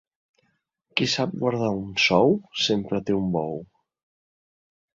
[1.01, 3.57] Qui sap guardar un sou sempre té un bou.